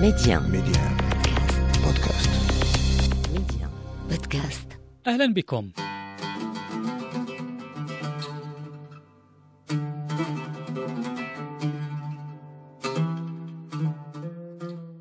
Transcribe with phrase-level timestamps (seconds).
[0.00, 0.96] Medi1 Medi1
[1.84, 2.30] بودكاست
[3.32, 3.70] Medi1
[4.10, 4.68] بودكاست
[5.06, 5.70] أهلا بكم.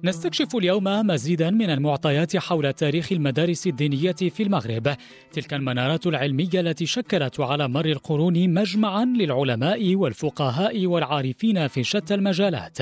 [0.06, 4.96] نستكشف اليوم مزيدا من المعطيات حول تاريخ المدارس الدينية في المغرب.
[5.32, 12.78] تلك المنارات العلمية التي شكلت على مر القرون مجمعا للعلماء والفقهاء والعارفين في شتى المجالات.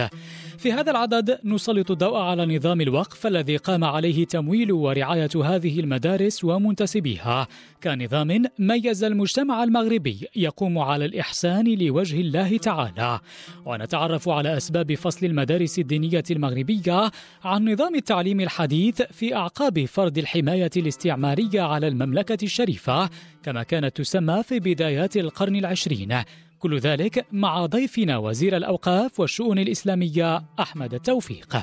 [0.58, 6.44] في هذا العدد نسلط الضوء على نظام الوقف الذي قام عليه تمويل ورعاية هذه المدارس
[6.44, 7.48] ومنتسبيها.
[7.84, 13.20] كنظام ميز المجتمع المغربي يقوم على الإحسان لوجه الله تعالى.
[13.66, 17.12] ونتعرف على أسباب فصل المدارس الدينية المغربية
[17.44, 23.10] عن نظام التعليم الحديث في أعقاب فرض الحماية الاستعمارية على المملكة الشريفة
[23.44, 26.24] كما كانت تسمى في بدايات القرن العشرين.
[26.64, 31.58] كل ذلك مع ضيفنا وزير الأوقاف والشؤون الإسلامية أحمد التوفيق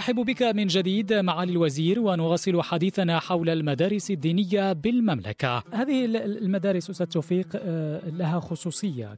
[0.00, 5.62] أرحب بك من جديد معالي الوزير ونواصل حديثنا حول المدارس الدينية بالمملكة.
[5.72, 9.16] هذه المدارس أستاذ توفيق آه، لها خصوصية.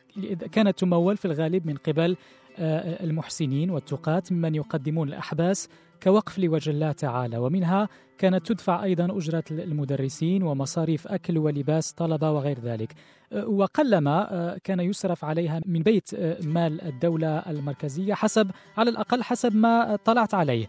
[0.52, 2.16] كانت تمول في الغالب من قبل
[2.58, 5.68] آه، المحسنين والتقاة ممن يقدمون الأحباس
[6.02, 7.38] كوقف لوجه الله تعالى.
[7.38, 12.92] ومنها كانت تدفع أيضا أجرة المدرسين ومصاريف أكل ولباس طلبة وغير ذلك.
[13.32, 19.56] آه، وقلما آه، كان يصرف عليها من بيت مال الدولة المركزية حسب على الأقل حسب
[19.56, 20.68] ما طلعت عليه.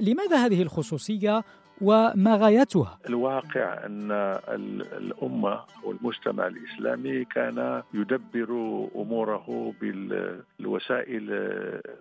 [0.00, 1.44] لماذا هذه الخصوصية؟
[1.80, 2.98] وما غايتها.
[3.08, 4.12] الواقع أن
[4.98, 8.50] الأمة والمجتمع الإسلامي كان يدبر
[8.96, 11.22] أموره بالوسائل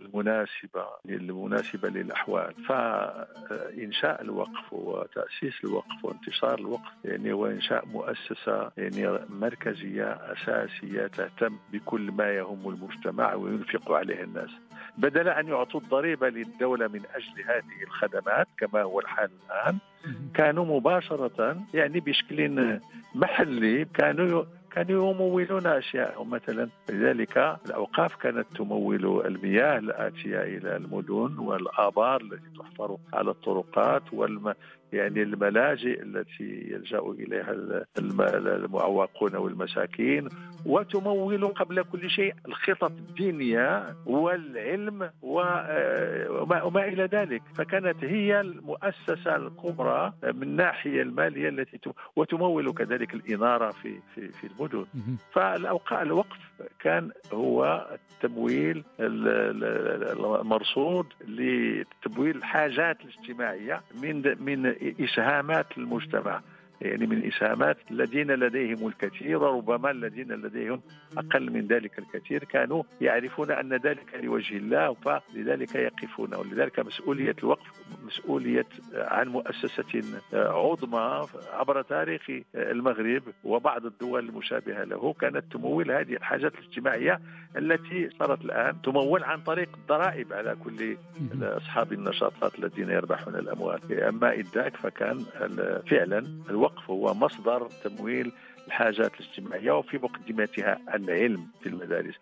[0.01, 2.53] المناسبة المناسبة للأحوال.
[2.67, 12.29] فإنشاء الوقف وتأسيس الوقف وانتشار الوقف يعني وإنشاء مؤسسة يعني مركزية أساسية تهتم بكل ما
[12.31, 14.49] يهم المجتمع وينفق عليه الناس.
[14.97, 19.29] بدل أن يعطوا الضريبة للدولة من أجل هذه الخدمات كما هو الحال
[19.69, 19.79] الآن
[20.33, 22.79] كانوا مباشرة يعني بشكل
[23.15, 32.21] محلي كانوا كانوا يمولون اشياء مثلا لذلك الأوقاف كانت تمول المياه الآتية إلى المدن والآبار
[32.21, 34.53] التي تحفر على الطرقات والم
[34.93, 37.55] يعني الملاجئ التي يلجأ إليها
[37.97, 40.29] المعوقون والمساكين
[40.65, 47.41] وتمول قبل كل شيء الخطط الدينيه والعلم وما, إلى ذلك.
[47.55, 51.79] فكانت هي المؤسسة الكبرى من الناحيه المالية التي
[52.15, 54.85] وتمول كذلك الإنارة في في في المدن.
[55.31, 56.37] فالاوقاع الوقف
[56.79, 57.87] كان هو
[58.23, 58.83] التمويل
[60.19, 64.65] المرصود لتمويل الحاجات الاجتماعية من من
[64.99, 66.41] إسهامات المجتمع
[66.81, 70.81] يعني من إسهامات الذين لديهم الكثير وربما الذين لديهم
[71.17, 77.76] أقل من ذلك الكثير كانوا يعرفون أن ذلك لوجه الله فلذلك يقفون ولذلك مسؤولية الوقف
[78.07, 80.03] مسؤولية عن مؤسسة
[80.33, 82.21] عظمى عبر تاريخ
[82.55, 85.13] المغرب وبعض الدول المشابهة له.
[85.21, 87.19] كانت تمول هذه الحاجات الاجتماعية
[87.57, 90.97] التي صارت الآن تمول عن طريق الضرائب على كل
[91.41, 94.01] أصحاب النشاطات الذين يربحون الأموال.
[94.01, 95.25] أما إذ ذاك فكان
[95.89, 98.31] فعلا الوقف هو مصدر تمويل
[98.67, 102.15] الحاجات الاجتماعية وفي مقدمتها العلم في المدارس.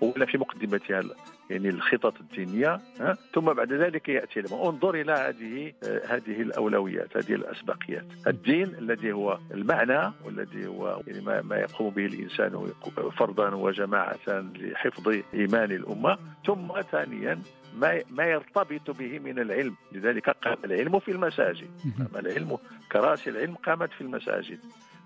[0.00, 1.02] ولا في مقدمتها
[1.50, 5.72] يعني الخطط الدينية ها؟ ثم بعد ذلك يأتي العلم أنظر إلى هذه
[6.08, 8.04] هذه الأولويات هذه الأسبقيات.
[8.26, 12.72] الدين الذي هو المعنى والذي هو يعني ما, ما يقوم به الإنسان
[13.18, 14.18] فرضا وجماعة
[14.54, 16.18] لحفظ إيمان الأمة.
[16.46, 17.38] ثم ثانيا
[17.76, 19.76] ما ما يرتبط به من العلم.
[19.92, 21.70] لذلك قام العلم في المساجد.
[21.98, 22.58] قام العلم
[22.92, 24.58] كراسي العلم قامت في المساجد.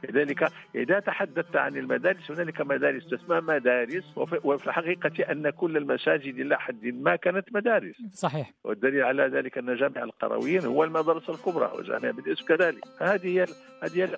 [0.04, 4.04] لذلك إذا تحدثت عن المدارس هنالك مدارس تسمى مدارس
[4.44, 7.96] وفي الحقيقة أن كل المساجد إلى حد ما كانت مدارس.
[8.12, 8.52] صحيح.
[8.64, 12.84] والدليل على ذلك أن جامع القرويين هو المدرسة الكبرى وجامع بديس كذلك.
[13.00, 13.46] هذه
[13.82, 14.08] هذه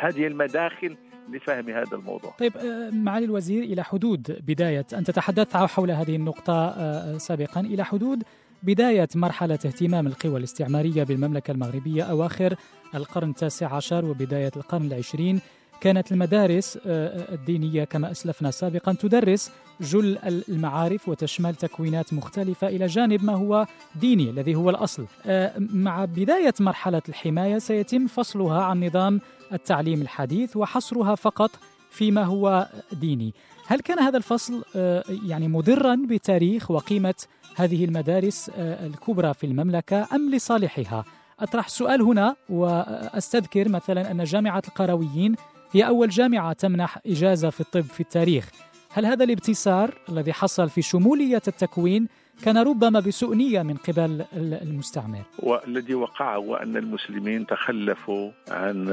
[0.00, 0.96] هذه المداخل
[1.28, 2.30] لفهم هذا الموضوع.
[2.38, 7.60] طيب آه، معالي الوزير إلى حدود بداية أنت تحدثت حول هذه النقطة آه، سابقا.
[7.60, 8.22] إلى حدود
[8.62, 12.54] بداية مرحلة اهتمام القوى الاستعمارية بالمملكة المغربية أواخر
[12.94, 15.40] القرن التاسع عشر وبداية القرن العشرين
[15.80, 19.50] كانت المدارس آه، الدينية كما أسلفنا سابقا تدرس
[19.80, 20.18] جل
[20.48, 23.66] المعارف وتشمل تكوينات مختلفة إلى جانب ما هو
[24.00, 25.06] ديني الذي هو الأصل.
[25.58, 29.20] مع بداية مرحلة الحماية سيتم فصلها عن نظام
[29.52, 31.50] التعليم الحديث وحصرها فقط
[31.90, 33.34] فيما هو ديني.
[33.66, 37.14] هل كان هذا الفصل آه، يعني مضرا بتاريخ وقيمة
[37.56, 41.04] هذه المدارس آه، الكبرى في المملكة أم لصالحها؟
[41.40, 45.34] أطرح سؤال هنا وأستذكر مثلا أن جامعة القرويين
[45.72, 48.50] هي أول جامعة تمنح إجازة في الطب في التاريخ.
[48.90, 52.08] هل هذا الابتسار الذي حصل في شمولية التكوين
[52.44, 55.22] كان ربما بسوء نية من قبل المستعمر.
[55.38, 58.88] والذي وقع هو أن المسلمين تخلفوا عن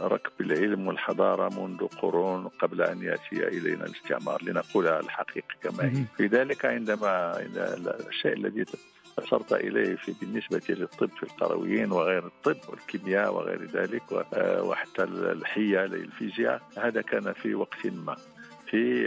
[0.00, 6.04] ركب العلم والحضارة منذ قرون قبل أن يأتي إلينا الاستعمار لنقولها الحقيقة كما هي.
[6.16, 7.40] في ذلك عندما
[8.08, 8.64] الشيء الذي
[9.18, 14.02] أشرت إليه في بالنسبة للطب في القرويين وغير الطب والكيمياء وغير ذلك
[14.62, 18.16] وحتى الحية الفيزياء هذا كان في وقت ما.
[18.70, 19.04] في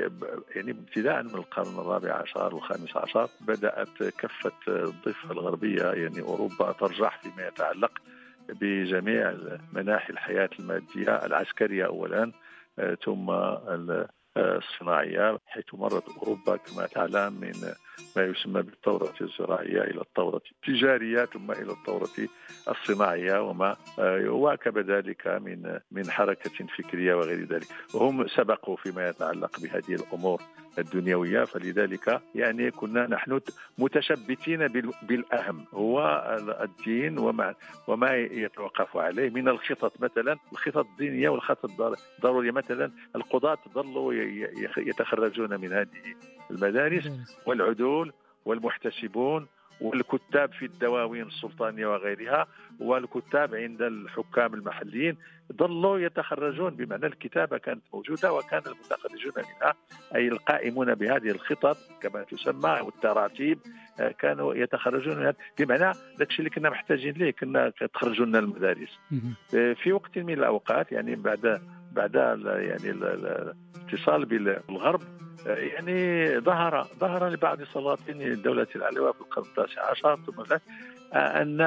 [0.56, 7.22] يعني ابتداء من القرن الرابع عشر والخامس عشر بدأت كفة الضفة الغربية يعني أوروبا ترجح
[7.22, 7.92] فيما يتعلق
[8.50, 9.34] بجميع
[9.74, 12.32] مناحي الحياة المادية العسكرية أولا
[13.06, 13.30] ثم
[14.38, 17.54] الصناعية حيث مرت أوروبا كما تعلم من
[18.16, 22.10] ما يسمى بالثورة الزراعية إلى الثورة التجارية ثم إلى الثورة
[22.70, 23.76] الصناعية وما
[24.28, 27.68] واكب ذلك من من حركة فكرية وغير ذلك.
[27.94, 30.42] وهم سبقوا فيما يتعلق بهذه الأمور
[30.80, 33.42] الدنيوية فلذلك يعني كنا نحن
[33.78, 34.68] متشبتين
[35.02, 35.66] بالأهم.
[35.74, 36.24] هو
[36.62, 37.56] الدين وما
[37.88, 39.30] وما يتوقف عليه.
[39.30, 41.82] من الخطط مثلا الخطط الدينية والخطط
[42.20, 42.52] الضرورية.
[42.52, 44.14] مثلا القضاة ظلوا
[44.78, 46.16] يتخرجون من هذه
[46.52, 47.12] المدارس
[47.46, 48.14] والعدول
[48.46, 49.48] والمحتسبون
[49.82, 52.48] والكتاب في الدواوين السلطانية وغيرها
[52.80, 55.18] والكتاب عند الحكام المحليين
[55.54, 59.74] ظلوا يتخرجون بمعنى الكتابة كانت موجودة وكان المتخرجون منها
[60.16, 63.60] أي القائمون بهذه الخطط كما تسمى والتراتيب
[64.00, 69.00] آه، كانوا يتخرجون منها بمعنى ذاك الشيء اللي كنا محتاجين ليه؟ كنا تخرجوا لنا المدارس
[69.56, 71.62] آه، في وقت من الأوقات يعني بعد
[71.94, 75.02] بعد يعني الاتصال بالغرب
[75.46, 80.56] يعني ظهر ظهر لبعض سلاطين الدولة العلوية في القرن التاسع عشر ثم
[81.14, 81.60] أن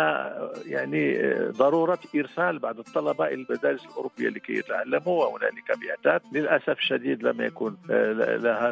[0.66, 7.40] يعني ضرورة إرسال بعض الطلبة إلى المدارس الأوروبية لكي يتعلموا وهنالك بعثات للأسف الشديد لم
[7.40, 7.74] يكن
[8.38, 8.70] لها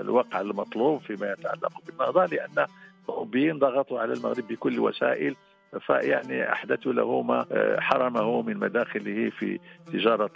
[0.00, 2.66] الوقع المطلوب فيما يتعلق بالنهضة لأن
[3.04, 5.36] الأوروبيين ضغطوا على المغرب بكل وسائل
[5.80, 9.58] فيعني احدثوا له ما آه، حرمه من مداخله في
[9.92, 10.30] تجارة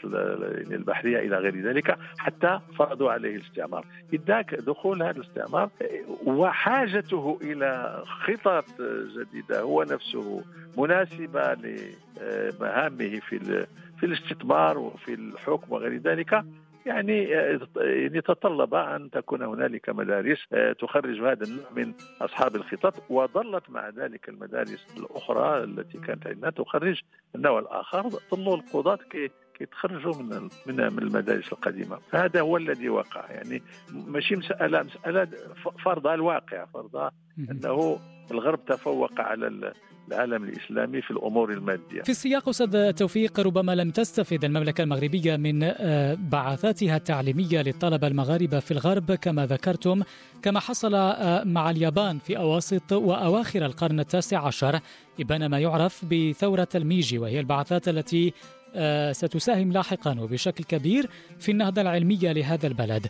[0.70, 3.84] البحرية إلى غير ذلك حتى فرضوا عليه الاستعمار.
[4.26, 8.64] ذاك دخول هذا الاستعمار آه، وحاجته إلى خطط
[9.16, 10.42] جديدة هو نفسه
[10.78, 13.66] مناسبة لمهامه في
[13.98, 16.44] في الاستثمار وفي الحكم وغير ذلك
[16.86, 17.22] يعني
[17.76, 23.88] يعني تطلب أن تكون هنالك مدارس آه، تخرج هذا النوع من أصحاب الخطط وظلت مع
[23.88, 27.00] ذلك المدارس الأخرى التي كانت عندنا تخرج
[27.34, 29.30] النوع الآخر ظلوا القضاة كي
[29.60, 31.98] يتخرجوا من من من المدارس القديمة.
[32.10, 33.62] فهذا هو الذي وقع يعني
[33.92, 35.28] ماشي مسألة مسألة
[35.84, 37.10] فرض الواقع فرض
[37.50, 37.98] أنه
[38.30, 39.72] الغرب تفوق على
[40.08, 42.02] العالم الإسلامي في الأمور المادية.
[42.02, 48.60] في السياق أستاذ توفيق ربما لم تستفد المملكة المغربية من آه، بعثاتها التعليمية للطلبة المغاربة
[48.60, 50.02] في الغرب كما ذكرتم
[50.42, 54.80] كما حصل آه، مع اليابان في أواسط وأواخر القرن التاسع عشر
[55.20, 58.32] إبان ما يعرف بثورة الميجي وهي البعثات التي
[58.78, 61.06] آه، ستساهم لاحقا وبشكل كبير
[61.38, 63.06] في النهضة العلمية لهذا البلد.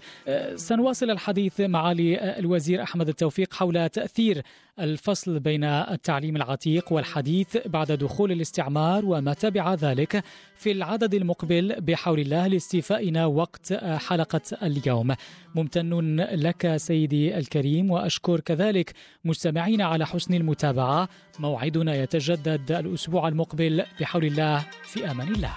[0.54, 4.42] سنواصل الحديث مع الوزير أحمد التوفيق حول تأثير
[4.80, 10.24] الفصل بين التعليم العتيق والحديث بعد دخول الاستعمار وما تبع ذلك
[10.56, 15.14] في العدد المقبل بحول الله لاستيفائنا وقت حلقة اليوم.
[15.54, 18.92] ممتن لك سيدي الكريم وأشكر كذلك
[19.24, 21.08] مستمعين على حسن المتابعة.
[21.38, 25.52] موعدنا يتجدد الأسبوع المقبل بحول الله في أمان الله.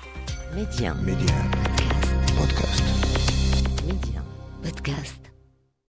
[0.55, 0.93] Medi1.
[0.93, 1.51] Medi1.
[2.37, 2.83] بودكاست.
[3.85, 4.23] Medi1.
[4.63, 5.28] بودكاست.